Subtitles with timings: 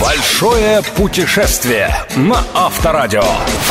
[0.00, 3.22] Большое путешествие на Авторадио.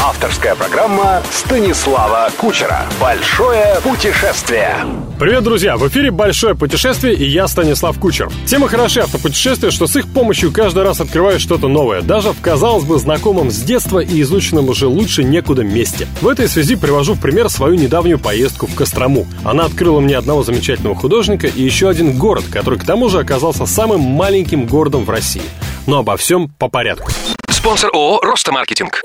[0.02, 2.86] Авторская программа Станислава Кучера.
[3.00, 4.78] Большое путешествие.
[5.20, 5.76] Привет, друзья!
[5.76, 8.30] В эфире «Большое путешествие» и я, Станислав Кучер.
[8.46, 12.86] Тема хороши автопутешествия, что с их помощью каждый раз открываешь что-то новое, даже в, казалось
[12.86, 16.08] бы, знакомом с детства и изученном уже лучше некуда месте.
[16.22, 19.28] В этой связи привожу в пример свою недавнюю поездку в Кострому.
[19.44, 23.66] Она открыла мне одного замечательного художника и еще один город, который к тому же оказался
[23.66, 25.44] самым маленьким городом в России.
[25.88, 27.12] Но обо всем по порядку.
[27.50, 29.02] Спонсор ООО «Роста Маркетинг».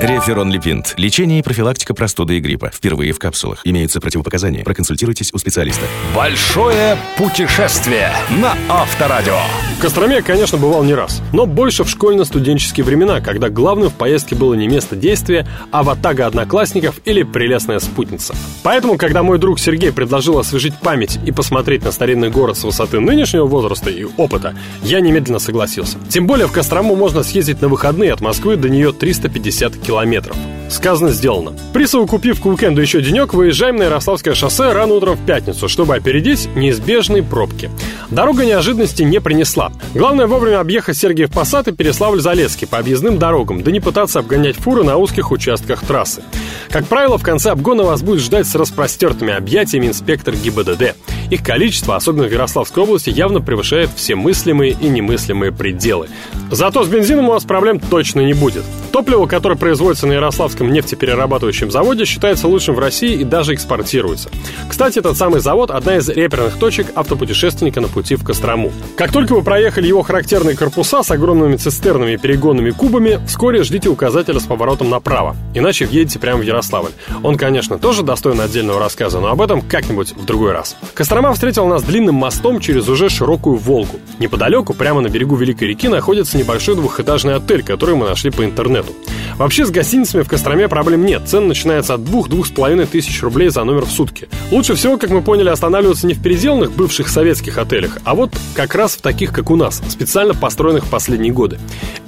[0.00, 0.94] Реферон Липинт.
[0.98, 2.70] Лечение и профилактика простуды и гриппа.
[2.70, 3.60] Впервые в капсулах.
[3.64, 4.64] Имеются противопоказания.
[4.64, 5.86] Проконсультируйтесь у специалиста.
[6.14, 9.38] Большое путешествие на Авторадио.
[9.74, 13.94] В Костроме я, конечно, бывал не раз, но больше в школьно-студенческие времена, когда главным в
[13.94, 18.34] поездке было не место действия, а ватага одноклассников или прелестная спутница.
[18.62, 23.00] Поэтому, когда мой друг Сергей предложил освежить память и посмотреть на старинный город с высоты
[23.00, 25.98] нынешнего возраста и опыта, я немедленно согласился.
[26.08, 30.36] Тем более в Кострому можно съездить на выходные от Москвы до нее 350 километров.
[30.68, 31.52] Сказано, сделано.
[31.72, 36.48] Присовокупив к уикенду еще денек, выезжаем на Ярославское шоссе рано утром в пятницу, чтобы опередить
[36.54, 37.70] неизбежные пробки.
[38.10, 39.72] Дорога неожиданности не принесла.
[39.94, 44.84] Главное вовремя объехать Сергиев Посад и Переславль-Залесский по объездным дорогам, да не пытаться обгонять фуры
[44.84, 46.22] на узких участках трассы.
[46.70, 50.94] Как правило, в конце обгона вас будет ждать с распростертыми объятиями инспектор ГИБДД.
[51.30, 56.08] Их количество, особенно в Ярославской области, явно превышает все мыслимые и немыслимые пределы.
[56.50, 58.62] Зато с бензином у вас проблем точно не будет.
[58.92, 64.30] Топливо, которое производится на Ярославском нефтеперерабатывающем заводе, считается лучшим в России и даже экспортируется.
[64.68, 68.72] Кстати, этот самый завод– одна из реперных точек автопутешественника на пути в Кострому.
[68.96, 73.88] Как только вы проехали его характерные корпуса с огромными цистернами и перегонными кубами, вскоре ждите
[73.88, 76.92] указателя с поворотом направо, иначе въедете прямо в Ярославль.
[77.22, 80.76] Он, конечно, тоже достоин отдельного рассказа, но об этом как-нибудь в другой раз.
[80.94, 83.98] Кострома встретил нас длинным мостом через уже широкую Волгу.
[84.18, 88.92] Неподалеку, прямо на берегу Великой реки, находится небольшой двухэтажный отель, который мы нашли по интернету.
[89.36, 91.22] Вообще с гостиницами в Костроме проблем нет.
[91.26, 94.28] Цена начинается от 2-2,5 тысяч рублей за номер в сутки.
[94.50, 98.74] Лучше всего, как мы поняли, останавливаться не в переделанных бывших советских отелях, а вот как
[98.74, 101.58] раз в таких, как у нас, специально построенных в последние годы.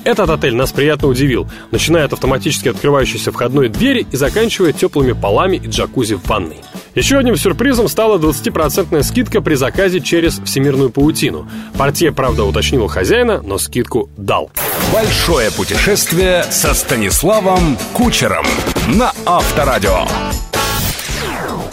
[0.05, 5.57] Этот отель нас приятно удивил, начиная от автоматически открывающейся входной двери и заканчивая теплыми полами
[5.57, 6.59] и джакузи в ванной.
[6.95, 11.49] Еще одним сюрпризом стала 20% скидка при заказе через всемирную паутину.
[11.79, 14.51] Партия, правда, уточнила хозяина, но скидку дал.
[14.93, 18.45] Большое путешествие со Станиславом Кучером
[18.89, 20.05] на Авторадио.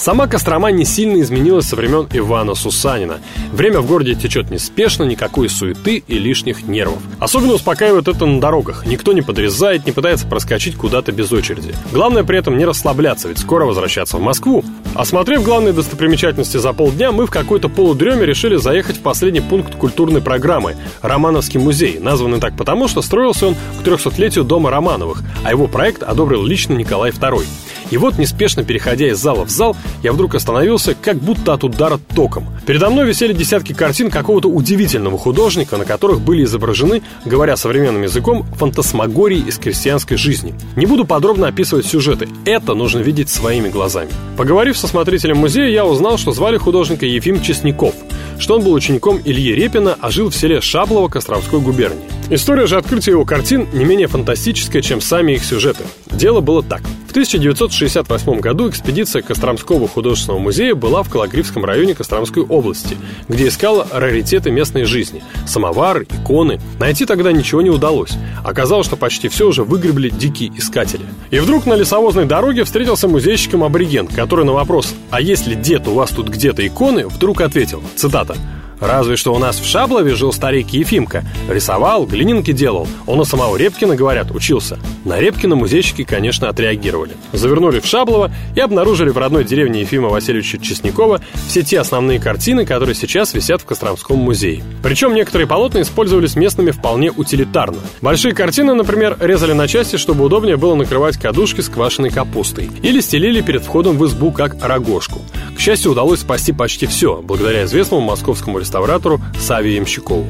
[0.03, 3.22] Сама Кострома не сильно изменилась со времен Ивана Сусанина.
[3.53, 7.02] Время в городе течет неспешно, никакой суеты и лишних нервов.
[7.19, 8.86] Особенно успокаивает это на дорогах.
[8.86, 11.74] Никто не подрезает, не пытается проскочить куда-то без очереди.
[11.94, 14.66] Главное при этом не расслабляться, ведь скоро возвращаться в Москву.
[14.94, 20.22] Осмотрев главные достопримечательности за полдня, мы в какой-то полудреме решили заехать в последний пункт культурной
[20.22, 25.68] программы– Романовский музей, названный так потому, что строился он к 300-летию дома Романовых, а его
[25.68, 27.46] проект одобрил лично Николай II.
[27.94, 32.00] И вот, неспешно переходя из зала в зал, я вдруг остановился, как будто от удара
[32.16, 32.48] током.
[32.66, 38.48] Передо мной висели десятки картин какого-то удивительного художника, на которых были изображены, говоря современным языком,
[38.56, 40.56] фантасмагории из крестьянской жизни.
[40.76, 44.09] Не буду подробно описывать сюжеты, это нужно видеть своими глазами.
[44.38, 47.94] Поговорив со смотрителем музея, я узнал, что звали художника Ефим Чесняков,
[48.40, 52.02] что он был учеником Ильи Репина, а жил в селе Шаблово Костромской губернии.
[52.32, 55.84] История же открытия его картин не менее фантастическая, чем сами их сюжеты.
[56.09, 56.82] Дело было так.
[57.13, 62.97] В 1968 году экспедиция Костромского художественного музея была в Калагривском районе Костромской области,
[63.29, 66.59] где искала раритеты местной жизни– самовары, иконы.
[66.79, 68.13] Найти тогда ничего не удалось.
[68.44, 71.06] Оказалось, что почти все уже выгребли дикие искатели.
[71.29, 75.88] И вдруг на лесовозной дороге встретился музейщиком абориген, который на вопрос «А есть ли дед
[75.88, 78.35] у вас тут где-то иконы?» вдруг ответил, цитата–
[78.79, 81.23] Разве что у нас в Шаблове жил старик Ефимка.
[81.50, 82.88] Рисовал, глининки делал.
[83.07, 84.79] Он у самого Репкина, говорят, учился.
[85.06, 87.11] На Репкина музейщики, конечно, отреагировали.
[87.31, 92.66] Завернули в Шаблово и обнаружили в родной деревне Ефима Васильевича Честнякова все те основные картины,
[92.66, 94.64] которые сейчас висят в Костромском музее.
[94.81, 97.79] Причем некоторые полотна использовались местными вполне утилитарно.
[98.02, 102.69] Большие картины, например, резали на части, чтобы удобнее было накрывать кадушки с квашеной капустой.
[102.81, 105.22] Или стелили перед входом в избу как рогожку.
[105.55, 110.26] К счастью, удалось спасти почти все, благодаря известному московскому реставратору Саве Ямщикову.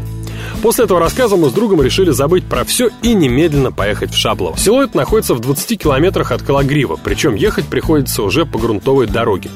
[0.61, 4.57] После этого рассказа мы с другом решили забыть про все и немедленно поехать в Шаблово.
[4.57, 9.49] Село это находится в 20 километрах от Калагрива, причем ехать приходится уже по грунтовой дороге.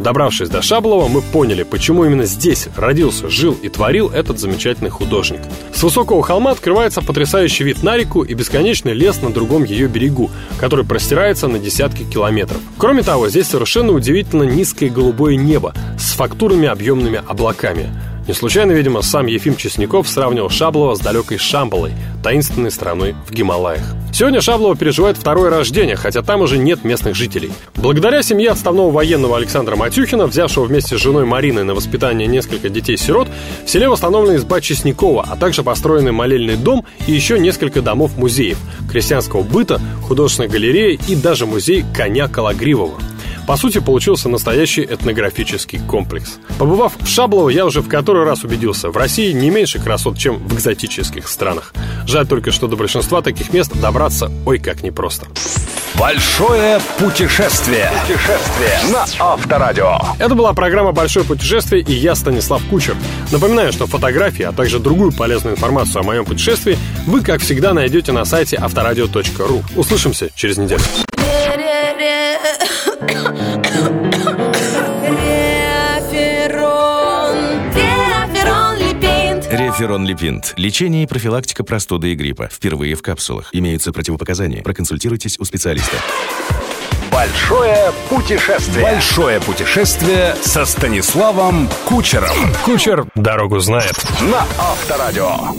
[0.00, 5.40] Добравшись до Шаблова, мы поняли, почему именно здесь родился, жил и творил этот замечательный художник.
[5.74, 10.30] С высокого холма открывается потрясающий вид на реку и бесконечный лес на другом ее берегу,
[10.58, 12.60] который простирается на десятки километров.
[12.76, 17.90] Кроме того, здесь совершенно удивительно низкое голубое небо с фактурными объемными облаками.
[18.26, 21.92] Не случайно, видимо, сам Ефим Чесняков сравнивал Шаблова с далекой Шамбалой,
[22.24, 23.94] таинственной страной в Гималаях.
[24.12, 27.52] Сегодня Шаблова переживает второе рождение, хотя там уже нет местных жителей.
[27.76, 33.28] Благодаря семье отставного военного Александра Матюхина, взявшего вместе с женой Мариной на воспитание несколько детей-сирот,
[33.64, 38.58] в селе восстановлена изба Чеснякова, а также построенный молельный дом и еще несколько домов-музеев,
[38.90, 42.98] крестьянского быта, художественной галереи и даже музей коня Калагривого.
[43.46, 46.38] По сути, получился настоящий этнографический комплекс.
[46.58, 50.38] Побывав в Шаблово, я уже в который раз убедился, в России не меньше красот, чем
[50.38, 51.72] в экзотических странах.
[52.06, 55.26] Жаль только, что до большинства таких мест добраться ой как непросто.
[55.98, 57.90] Большое путешествие.
[58.02, 59.98] Путешествие на Авторадио.
[60.18, 62.96] Это была программа «Большое путешествие» и я, Станислав Кучер.
[63.32, 66.76] Напоминаю, что фотографии, а также другую полезную информацию о моем путешествии
[67.06, 69.62] вы, как всегда, найдете на сайте авторадио.ру.
[69.74, 70.82] Услышимся через неделю.
[79.76, 80.54] Реферон Липинт.
[80.56, 82.48] Лечение и профилактика простуды и гриппа.
[82.50, 83.50] Впервые в капсулах.
[83.52, 84.62] Имеются противопоказания.
[84.62, 85.98] Проконсультируйтесь у специалиста.
[87.12, 88.82] Большое путешествие.
[88.82, 92.30] Большое путешествие со Станиславом Кучером.
[92.64, 93.92] Кучер дорогу знает.
[94.22, 95.54] На Авторадио.